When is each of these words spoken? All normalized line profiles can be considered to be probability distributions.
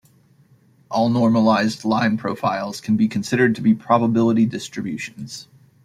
All 0.89 1.09
normalized 1.09 1.85
line 1.85 2.17
profiles 2.17 2.81
can 2.81 2.97
be 2.97 3.07
considered 3.07 3.53
to 3.53 3.61
be 3.61 3.75
probability 3.75 4.47
distributions. 4.47 5.47